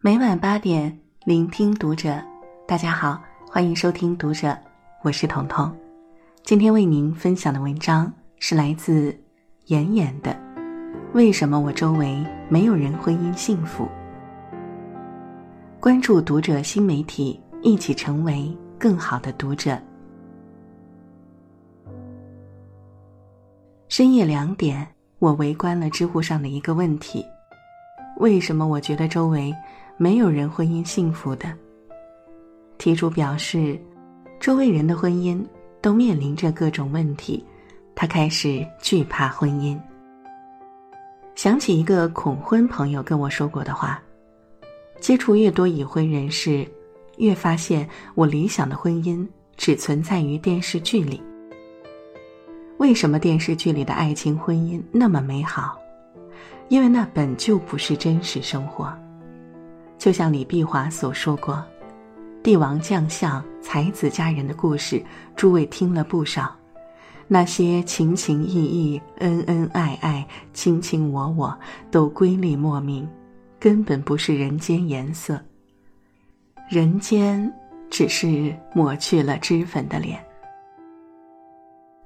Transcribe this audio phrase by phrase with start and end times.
[0.00, 2.22] 每晚八点，聆听读者。
[2.68, 4.56] 大家好，欢迎收听读者，
[5.02, 5.76] 我是彤彤。
[6.44, 9.12] 今天为您分享的文章是来自
[9.66, 10.30] 妍妍的
[11.14, 13.86] 《为什么我周围没有人婚姻幸福》。
[15.80, 19.76] 关注读者新媒体，一起成为更好的读者。
[23.88, 24.86] 深夜两点，
[25.18, 27.26] 我围观了知乎上的一个问题。
[28.18, 29.54] 为什么我觉得周围
[30.00, 31.52] 没有人婚姻幸福的？
[32.78, 33.76] 题主表示，
[34.38, 35.44] 周围人的婚姻
[35.80, 37.44] 都面临着各种问题，
[37.96, 39.76] 他开始惧怕婚姻。
[41.34, 44.00] 想起一个恐婚朋友跟我说过的话：
[45.00, 46.64] 接触越多已婚人士，
[47.16, 49.26] 越发现我理想的婚姻
[49.56, 51.20] 只存在于电视剧里。
[52.76, 55.76] 为什么电视剧里的爱情婚姻那么美好？
[56.68, 58.96] 因为那本就不是真实生活，
[59.98, 61.62] 就像李碧华所说过
[62.42, 65.02] ：“帝王将相、才子佳人的故事，
[65.36, 66.54] 诸位听了不少。
[67.26, 71.58] 那些情情意意、恩恩爱爱、卿卿我我，
[71.90, 73.06] 都瑰丽莫名，
[73.58, 75.38] 根本不是人间颜色。
[76.68, 77.52] 人间
[77.90, 80.18] 只是抹去了脂粉的脸。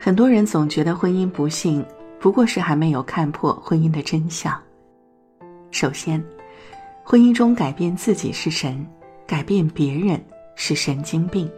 [0.00, 1.84] 很多人总觉得婚姻不幸。”
[2.20, 4.58] 不过是还没有看破婚姻的真相。
[5.70, 6.24] 首先，
[7.06, 8.84] 婚姻中改变自己是神，
[9.26, 10.18] 改变别人
[10.56, 11.48] 是神经病。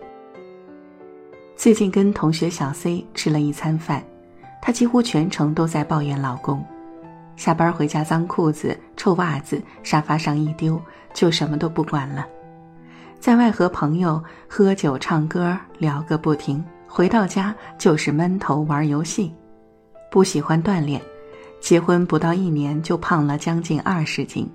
[1.55, 4.03] 最近跟同学小 C 吃了一餐饭，
[4.61, 6.67] 她几乎全程都在抱怨老公，
[7.37, 10.83] 下班回家脏裤子、臭袜子沙发上一丢，
[11.15, 12.27] 就什么都不管了，
[13.21, 19.33] 在外和朋友喝酒唱歌聊个不停，回到家就是闷头玩游戏。
[20.11, 21.01] 不喜欢锻炼，
[21.61, 24.51] 结婚不到一年就胖了将近二十斤。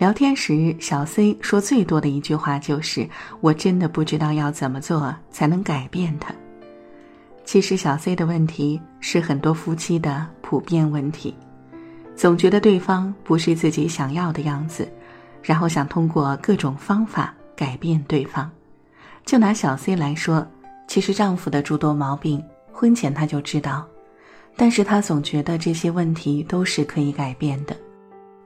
[0.00, 3.06] 聊天时，小 C 说最多的一句话就是
[3.42, 6.34] ：“我真的不知道要怎么做才能改变他。”
[7.44, 11.36] 其实，小 C 的问题是很多夫妻的普遍问题，
[12.16, 14.90] 总觉得对方不是自己想要的样子，
[15.42, 18.50] 然后想通过各种方法改变对方。
[19.26, 20.46] 就拿小 C 来说，
[20.88, 23.86] 其实丈夫的诸多毛病，婚前他就知道。
[24.56, 27.76] 但是他总觉得这些问题都是可以改变的，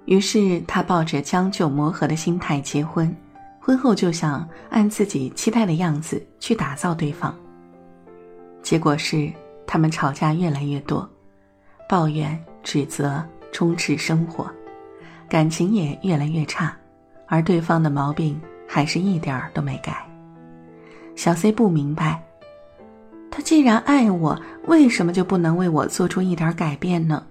[0.06, 3.15] 于是他抱着将就磨合的心态结婚，
[3.60, 7.34] 婚后就想按自己期待的样子去打造对方。
[8.62, 9.32] 结果是
[9.66, 11.09] 他们吵架越来越多，
[11.88, 14.50] 抱怨指责充斥生活，
[15.28, 16.76] 感情也越来越差，
[17.26, 20.06] 而对方的毛病还是一点儿都没改。
[21.16, 22.22] 小 C 不明白。
[23.31, 27.25] 他既然爱我，为什么就不能为我做出一点改变呢？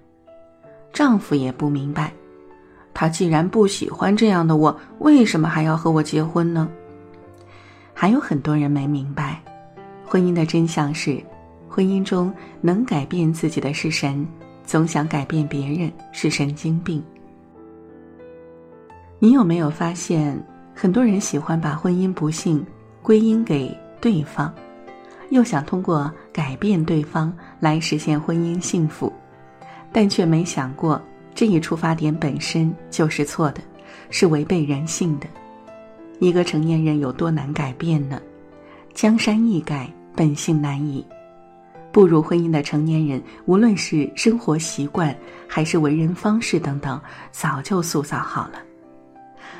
[0.92, 2.12] 丈夫也不明白，
[2.94, 6.68] 他既然不喜欢这样的我，为什么还要和我结婚呢？
[7.92, 9.42] 还有很多人没明白，
[10.06, 11.20] 婚姻的真相是，
[11.68, 14.26] 婚姻中能改变自己的是神，
[14.64, 17.02] 总想改变别人是神经病。
[19.18, 20.40] 你有没有发现，
[20.74, 22.64] 很多人喜欢把婚姻不幸
[23.02, 24.52] 归因给对方？
[25.30, 29.12] 又想通过改变对方来实现婚姻幸福，
[29.90, 31.00] 但却没想过
[31.34, 33.60] 这一出发点本身就是错的，
[34.10, 35.26] 是违背人性的。
[36.20, 38.20] 一个成年人有多难改变呢？
[38.94, 41.04] 江山易改，本性难移。
[41.90, 45.16] 步入婚姻的成年人，无论是生活习惯
[45.48, 47.00] 还是为人方式等等，
[47.32, 48.62] 早就塑造好了。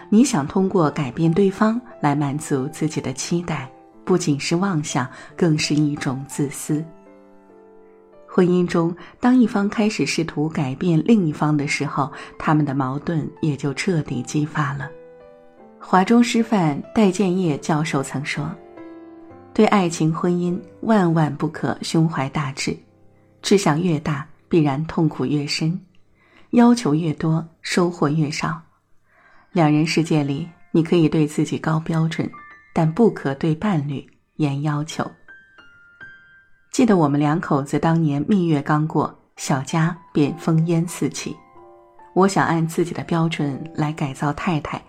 [0.09, 3.69] 你想通过改变对方来满足自己的期待？
[4.05, 6.85] 不仅是妄想，更是一种自私。
[8.35, 14.91] 婚姻中，当一方开始试图改变另一方的时候，他们的矛盾也就彻底激发了。
[15.79, 18.53] 华中师范戴建业教授曾说
[19.55, 22.77] ：“对爱情婚姻，万万不可胸怀大志，
[23.41, 25.81] 志向越大，必然痛苦越深，
[26.51, 28.61] 要求越多，收获越少。
[29.53, 32.29] 两人世界里，你可以对自己高标准。”
[32.75, 34.05] 但不可对伴侣
[34.39, 35.09] 严要求。
[36.75, 41.37] 记得我们两口子当年蜜月刚过，小家便烽烟四起。
[42.15, 44.83] 我想按自己的标准来改造太太，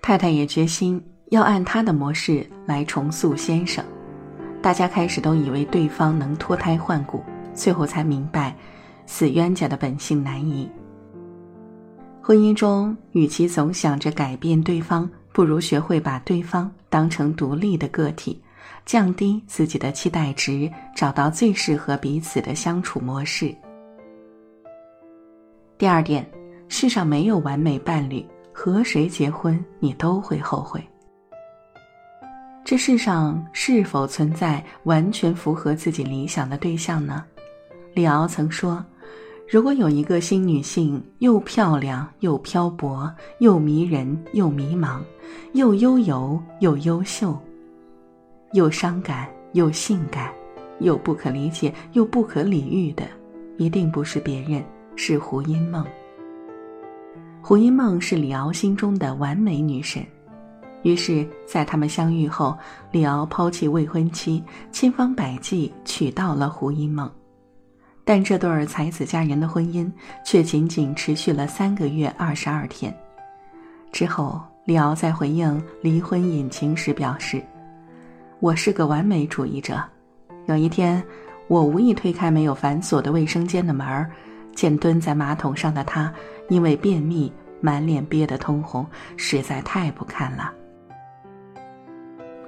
[0.00, 3.84] 太太也决心要按她的模式来重塑先生。
[4.62, 7.20] 大家开始都以为对方能脱胎换骨，
[7.52, 8.56] 最后才明白，
[9.04, 10.70] 死冤家的本性难移。
[12.22, 15.10] 婚姻中，与其总想着改变对方。
[15.32, 18.40] 不如学会把对方当成独立的个体，
[18.84, 23.54] 降低自己的期待值，找到最适合彼此的相处模式。
[25.78, 26.28] 第二点，
[26.68, 30.82] 世上没有完美伴侣，和谁结婚你都会后悔。
[32.64, 37.24] 这世上是否存在完全符合自己理想的对象呢？
[37.92, 38.82] 李敖曾说
[39.48, 45.00] ：“如果有一个新女性，又漂亮又漂泊，又迷人又迷茫，
[45.52, 47.38] 又悠游又优秀，
[48.54, 50.32] 又伤感又性感，
[50.78, 53.04] 又不可理解又不可理喻的，
[53.56, 54.64] 一定不是别人，
[54.94, 55.84] 是胡因梦。
[57.42, 60.06] 胡因梦是李敖心中的完美女神。”
[60.84, 62.56] 于是，在他们相遇后，
[62.92, 64.40] 李敖抛弃未婚妻，
[64.70, 67.10] 千方百计娶到了胡因梦。
[68.04, 69.90] 但这对才子佳人的婚姻
[70.24, 72.94] 却仅仅持续了三个月二十二天。
[73.90, 77.42] 之后，李敖在回应离婚隐情时表示
[78.44, 79.82] ：“我是个完美主义者。
[80.44, 81.02] 有一天，
[81.48, 84.10] 我无意推开没有反锁的卫生间的门儿，
[84.54, 86.12] 见蹲在马桶上的他
[86.50, 87.32] 因为便秘，
[87.62, 88.86] 满脸憋得通红，
[89.16, 90.52] 实在太不堪了。”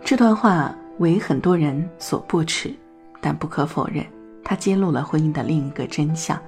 [0.04, 2.74] 这段话为很多人所不齿，
[3.18, 4.04] 但不可否认，
[4.44, 6.38] 它揭露了婚姻的另一个真相：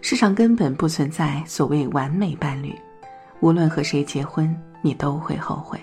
[0.00, 2.74] 世上根本不存在所谓完美伴侣，
[3.38, 4.52] 无论和谁结婚，
[4.82, 5.78] 你都会后悔。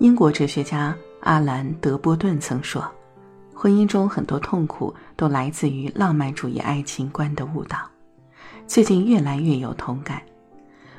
[0.00, 2.84] 英国哲学家阿兰·德波顿曾说
[3.54, 7.78] ：“婚姻中很多痛苦都来自于浪漫主义爱情观的误导。”
[8.66, 10.20] 最近越来越有同感。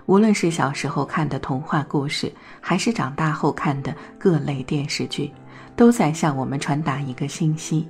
[0.06, 2.32] 无论是小时候看的童话故事，
[2.62, 5.30] 还是长大后看的各类电视剧，
[5.76, 7.88] 都在向我们传达一个信息：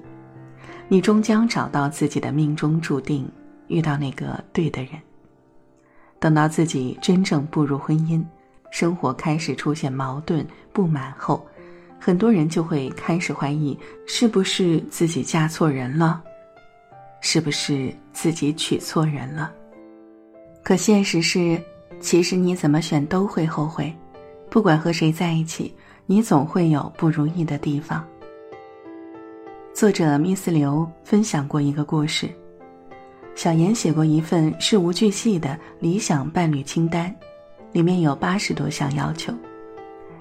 [0.87, 3.29] 你终将找到自己的命中注定，
[3.67, 4.93] 遇到那个对的人。
[6.19, 8.23] 等到自己真正步入婚姻，
[8.75, 11.47] 生活开始出现矛盾不满后，
[11.97, 16.21] 很多人就会开始怀疑：是不是自己嫁错人了？
[17.21, 19.49] 是不是自己娶错人了？
[20.61, 21.57] 可现实是。
[22.01, 23.95] 其实你怎么选都会后悔，
[24.49, 25.73] 不管和谁在一起，
[26.05, 28.05] 你总会有不如意的地方。
[29.73, 32.29] 作者密斯刘分享过一个故事：
[33.35, 37.15] 小妍写过一份事无巨细的理想伴侣清单，
[37.75, 39.33] 里面有八十多项要求。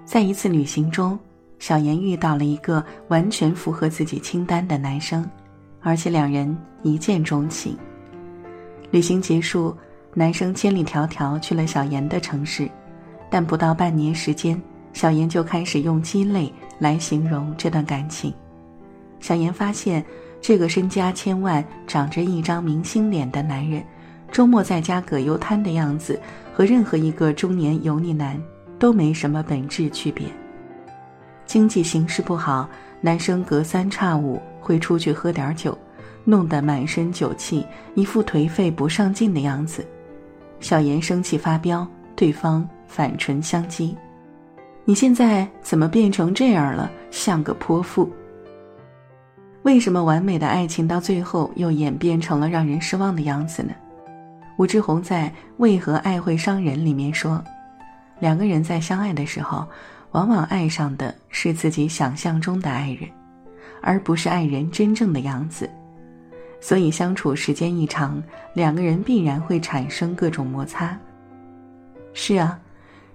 [0.05, 1.17] 在一次旅行中，
[1.61, 5.25] 小妍遇到了一个完全符合自己清单的男生，
[5.81, 7.79] 而且两人一见钟情。
[8.91, 9.73] 旅行结束。
[10.17, 12.71] 男生千里迢迢去了小妍的城市，
[13.29, 14.61] 但不到半年时间，
[14.93, 18.33] 小妍就开始用鸡肋来形容这段感情。
[19.19, 20.05] 小妍发现，
[20.41, 23.85] 这个身家千万、长着一张明星脸的男人，
[24.35, 26.21] 周末在家葛优瘫的样子，
[26.53, 28.37] 和任何一个中年油腻男
[28.81, 30.27] 都没什么本质区别。
[31.47, 32.69] 经济形势不好，
[33.01, 35.79] 男生隔三差五会出去喝点酒，
[36.25, 37.65] 弄得满身酒气，
[37.95, 39.87] 一副颓废不上进的样子。
[40.59, 43.95] 小妍生气发飙，对方反唇相讥
[44.85, 46.91] ：“你现在怎么变成这样了？
[47.13, 48.11] 像个泼妇。”
[49.63, 53.73] 为什么完美的爱情到最后又演变成了让人失望的样子呢？
[54.57, 57.43] 吴志红在《为何爱会伤人》里面说
[58.21, 59.67] ：“两个人在相爱的时候，
[60.13, 63.11] 往往爱上的是自己想象中的爱人，
[63.83, 65.69] 而不是爱人真正的样子。”
[66.61, 68.23] 所以相处时间一长，
[68.55, 70.99] 两个人必然会产生各种摩擦。
[72.15, 72.59] 是啊，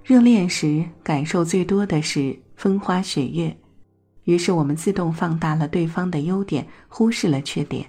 [0.03, 3.55] 热恋时感受最多的是风花雪月，
[4.25, 7.83] 于是我们自动放大了对方的优点，忽视了缺点。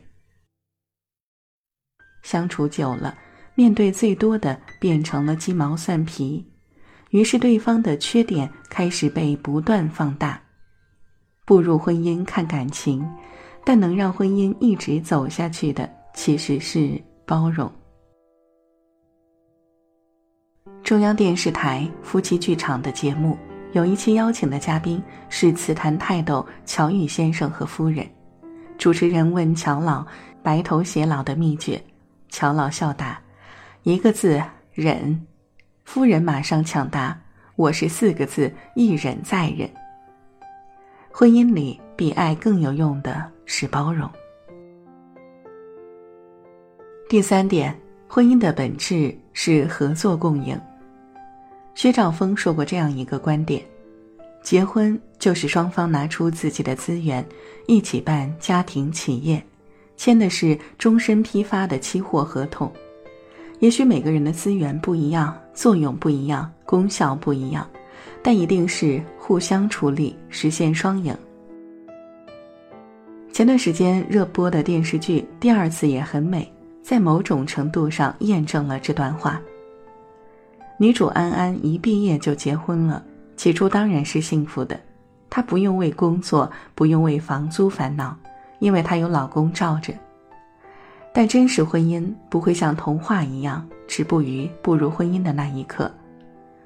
[2.22, 3.18] 相处久了，
[3.54, 6.44] 面对最多的变成了鸡毛蒜皮，
[7.10, 10.40] 于是对方的缺点开始被不断放大。
[11.44, 13.06] 步入婚姻看感情。
[13.62, 17.70] 但能让婚姻一直走下去的，其实是包容。
[20.82, 23.36] 中央电视台夫妻剧场的节目
[23.72, 28.08] 有一期邀请的嘉宾是词坛泰斗乔羽先生和夫人。
[28.78, 30.04] 主持人问乔老
[30.42, 31.80] 白头偕老的秘诀，
[32.30, 33.20] 乔老笑答
[33.82, 35.26] ：“一个字忍。”
[35.84, 37.20] 夫人马上抢答
[37.56, 39.68] ：“我是四个字一忍再忍。”
[41.12, 43.30] 婚姻里比爱更有用的。
[43.52, 44.08] 是包容。
[47.08, 50.58] 第三点，婚姻的本质是合作共赢。
[51.74, 53.60] 薛兆丰说过这样一个观点：
[54.40, 57.26] 结婚就是双方拿出自己的资源，
[57.66, 59.44] 一起办家庭企业，
[59.96, 62.72] 签的是终身批发的期货合同。
[63.60, 67.68] 也许每个人的资源不一样，作用不一样，功效不一样，
[68.22, 71.14] 但一定是互相处理，实现双赢。
[73.30, 76.42] 前段时间热播的电视剧《第二次也很美》，
[76.82, 79.38] 在某种程度上验证了这段话。
[80.78, 83.04] 女主安安一毕业就结婚了，
[83.36, 84.80] 起初当然是幸福的，
[85.28, 88.16] 她不用为工作、不用为房租烦恼，
[88.58, 89.92] 因为她有老公罩着。
[91.12, 95.90] 但真实婚姻不会像童话一样止步于步入婚姻的那一刻。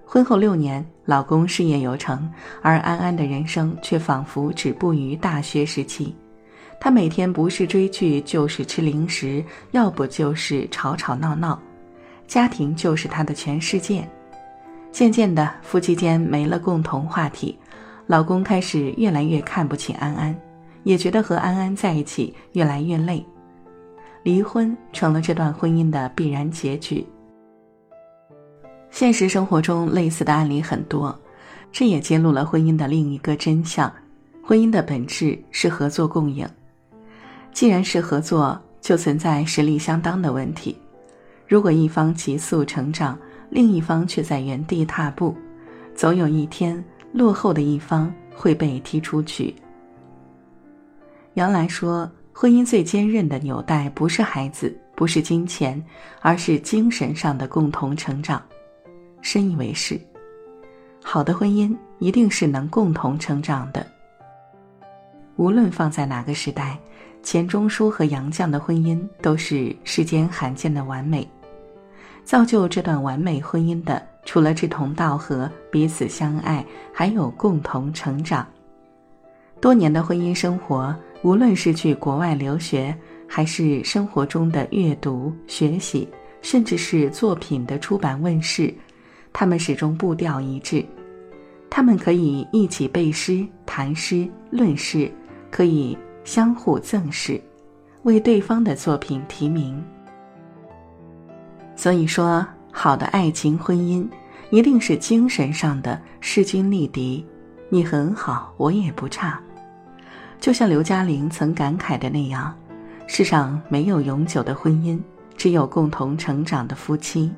[0.05, 6.15] 婚后六年，老公事业有成，而安安的人生却仿佛止步于大学时期。
[6.79, 11.59] 她每天不是追剧，就是吃零食，要不就是吵吵闹闹，
[12.27, 14.07] 家庭就是她的全世界。
[14.93, 17.59] 渐渐的，夫妻间没了共同话题，
[18.07, 20.37] 老公开始越来越看不起安安，
[20.83, 23.25] 也觉得和安安在一起越来越累。
[24.25, 27.07] 离婚成了这段婚姻的必然结局。
[28.91, 31.17] 现实生活中类似的案例很多，
[31.71, 33.93] 这也揭露了婚姻的另一个真相：
[34.43, 36.49] 婚姻的本质是合作共赢。
[37.53, 40.75] 既然是合作，就存在实力相当的问题。
[41.47, 43.19] 如果一方急速成长，
[43.51, 45.37] 另一方却在原地踏步，
[45.95, 49.55] 总有一天落后的一方会被踢出去。
[51.35, 52.11] 杨澜说。
[52.37, 55.81] 婚姻最坚韧的纽带不是孩子，不是金钱，
[56.21, 58.43] 而是精神上的共同成长。
[59.23, 59.99] 深以为是。
[61.01, 63.87] 好的婚姻一定是能共同成长的。
[65.37, 66.77] 无论放在哪个时代，
[67.23, 71.27] 钱钟书和杨绛的婚姻都是世间罕见的完美。
[72.25, 78.45] 造就这段完美婚姻的，除了志同道合、彼此相爱，还有共同成长。
[79.61, 80.93] 多年的婚姻生活。
[81.25, 82.95] 无论是去国外留学，
[83.27, 86.07] 还是生活中的阅读、学习，
[86.43, 88.73] 甚至是作品的出版问世，
[89.33, 90.85] 他们始终步调一致。
[91.71, 95.11] 他们可以一起背诗、谈诗、论诗，
[95.51, 97.41] 可以相互赠诗，
[98.03, 99.83] 为对方的作品提名。
[101.75, 104.07] 所以说，好的爱情婚姻，
[104.51, 107.25] 一定是精神上的势均力敌。
[107.71, 109.41] 你很好，我也不差。
[110.45, 112.55] 就像刘嘉玲曾感慨的那样，
[113.07, 115.01] 世上没有永久的婚姻，
[115.39, 117.33] 只有共同成长的夫妻。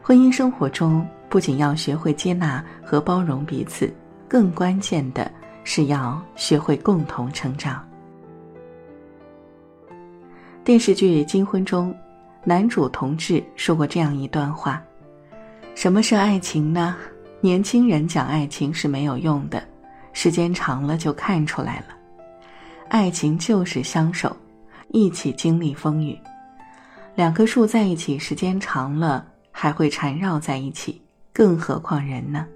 [0.00, 3.92] 婚姻生活中，不仅要学会接纳和包容彼此，
[4.28, 5.28] 更关键的
[5.64, 7.84] 是要学会共同成长。
[10.62, 11.92] 电视剧《金婚》中，
[12.44, 14.80] 男主同志说过这样一段话
[15.74, 16.94] ：“什么是爱情呢？
[17.40, 19.60] 年轻人讲爱情是没有用的。”
[20.14, 21.86] 时间长了就看出来了，
[22.88, 24.34] 爱情就是相守，
[24.88, 26.18] 一起经历风雨。
[27.14, 31.02] 两棵树在一起时间长了还会缠绕在一起，
[31.32, 32.46] 更何况人呢？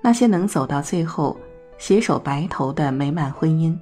[0.00, 1.38] 那些能走到最后
[1.76, 3.76] 携手白头的美满婚姻，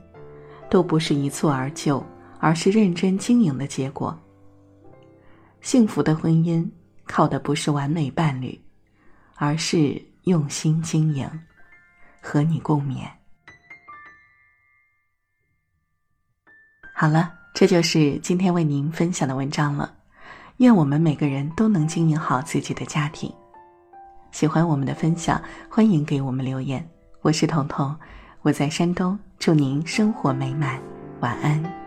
[0.70, 2.04] 都不是一蹴而就，
[2.40, 4.18] 而是认真经营的结果。
[5.60, 6.66] 幸福的婚姻
[7.04, 8.58] 靠的不是完美伴侣，
[9.34, 11.28] 而是用心经营。
[12.20, 13.08] 和你共勉。
[16.94, 19.94] 好了，这就是今天为您分享的文章了。
[20.58, 23.32] 愿我们每个人都能经营好自己的家庭。
[24.32, 26.87] 喜欢我们的分享，欢迎给我们留言。
[27.20, 27.94] 我是彤彤，
[28.42, 30.80] 我在山东，祝您生活美满，
[31.20, 31.85] 晚安。